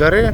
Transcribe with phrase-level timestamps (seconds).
[0.00, 0.32] Pieci,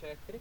[0.00, 0.38] četri.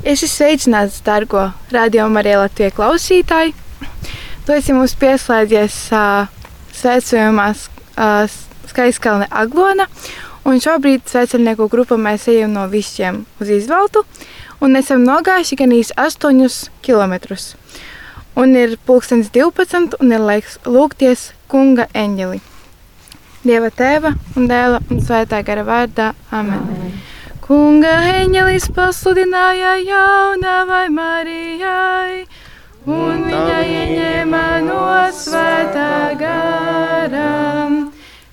[0.00, 3.52] Es esmu sveicināts, dārgo radiokamā arī Latvijas klausītāji.
[4.48, 6.32] Tu esi mums pieslēdzies uh,
[6.80, 8.40] svētceļojumā uh,
[8.72, 9.84] Skaiskalne Aglona.
[10.48, 14.08] Un šobrīd sveceļnieku grupa mēs ejam no visiem uz izveltu.
[14.64, 17.14] Un esam nogājuši gan īsi 8 km.
[18.38, 22.40] Un ir pulkstenis 12 un ir laiks lūgties kunga eņģeli.
[23.46, 26.12] Dieva tēva un dēla un svētā gara vārdā.
[26.34, 26.58] Amen.
[26.58, 26.98] Amen.
[27.48, 32.26] Kunga eņģelis pasludināja jaunavai Marijai,
[32.84, 34.82] un viņa ieņēma no
[35.16, 35.86] svētā
[36.20, 37.30] gara.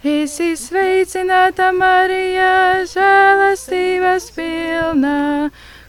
[0.03, 5.15] Esi sveicināta Marija, žēlastības pilna,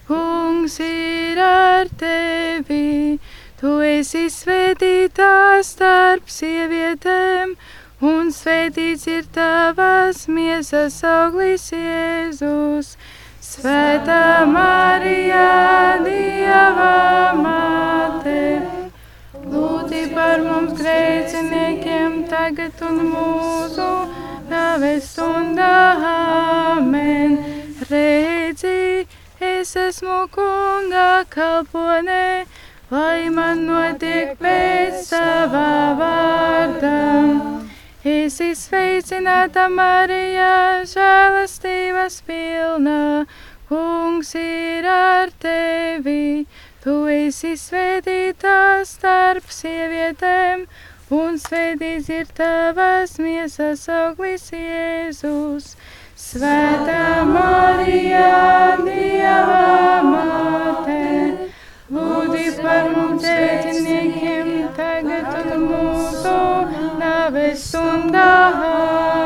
[0.07, 3.19] kungs ir ar tevi.
[3.61, 7.55] Tu esi svētītā starp sievietēm,
[8.05, 12.95] un svētīts ir tavas miesas auglis Jēzus.
[13.47, 18.41] Svētā Marija, Dieva māte,
[19.47, 23.91] lūdzi par mums grēciniekiem tagad un mūsu
[24.53, 25.75] nāves stundā.
[26.77, 27.39] Amen.
[27.87, 28.36] Redzi,
[29.67, 32.47] es esmu kunga kalponē,
[32.91, 37.01] lai man notiek pēc savā vārdā.
[38.13, 43.27] Esi sveicināta, Marija, žēlastības pilna,
[43.67, 46.47] kungs ir ar tevi.
[46.85, 50.67] Tu esi svētītā starp sievietēm,
[51.11, 55.73] un svētīts ir tavas miesas auglis Jēzus.
[56.17, 61.01] Svētā Marija, Dieva māte,
[61.93, 64.49] lūdzi par mums grēciniekiem
[64.79, 66.33] tagad un mūsu
[67.03, 68.31] nāves stundā.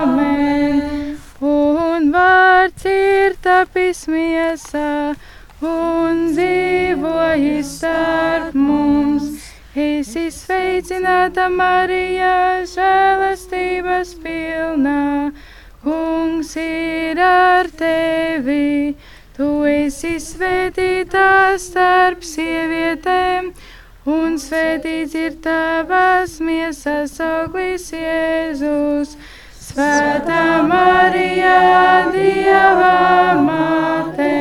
[0.00, 1.15] Amen.
[1.39, 5.15] Un vārds ir tapis miesā
[5.62, 9.47] un dzīvojis starp mums.
[9.79, 15.31] Esi sveicināta, Marija, žēlastības pilnā.
[15.83, 18.95] Kungs ir ar tevi.
[19.33, 23.49] Tu esi svētītā starp sievietēm
[24.05, 29.17] un svētīts ir tavas miesas auglis Jēzus.
[29.71, 31.57] Svētā Marija,
[32.12, 34.33] Dieva māte,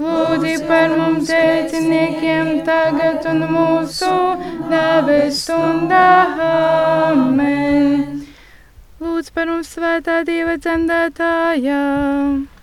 [0.00, 4.14] lūdzi par mums grēciniekiem tagad un mūsu
[4.72, 6.06] nāves stundā.
[6.48, 7.53] Amen.
[9.34, 11.78] Par mums svētā Dieva dzemdētājā.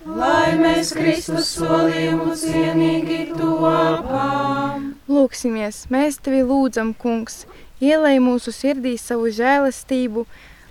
[0.07, 4.85] Lai mēs Kristus solījumu cienīgi topām.
[5.11, 7.43] Lūksimies, mēs tevi lūdzam, kungs,
[7.83, 10.23] ielai mūsu sirdī savu žēlastību,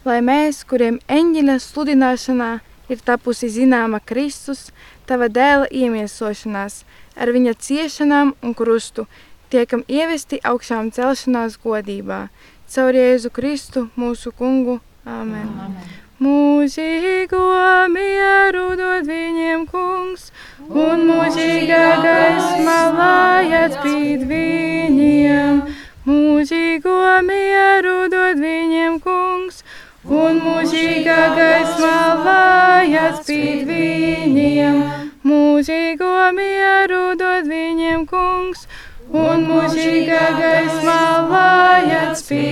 [0.08, 2.50] lai mēs, kuriem eņģeļa sludināšanā
[2.88, 4.70] ir tapusi zināma Kristus,
[5.04, 9.04] tava dēla iemiesošanās, ar viņa ciešanām un krustu,
[9.52, 12.30] tiekam ievesti augšām celšanās godībā.
[12.72, 14.80] Caur Jēzu Kristu, mūsu kungu.
[15.10, 15.48] Amen.
[15.58, 15.90] Amen.
[16.20, 17.40] Mūžīgo
[17.88, 20.26] mieru dod viņiem kungs,
[20.68, 25.62] un mūžīgā gaisma lai atspīd viņiem.
[26.04, 29.64] Mūžīgo mieru dod viņiem kungs,
[30.04, 34.78] un mūžīgā gaisma lai atspīd viņiem.
[35.24, 38.68] Mūžīgo mieru dod viņiem kungs,
[39.10, 41.00] un mūžīgā gaismā
[41.30, 42.49] lai atspīd viņiem,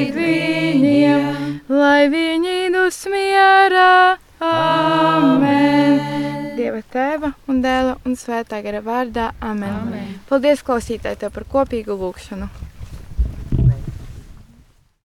[7.48, 9.32] un dēla un svētā gara vārdā.
[9.40, 9.76] Amen!
[9.82, 10.16] Amen.
[10.28, 12.50] Paldies, klausītāji, tev par kopīgu lūgšanu!